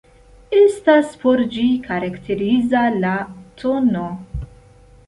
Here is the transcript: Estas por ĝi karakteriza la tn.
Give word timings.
Estas 0.59 1.11
por 1.25 1.43
ĝi 1.57 1.67
karakteriza 1.89 2.83
la 3.05 3.13
tn. 3.63 4.05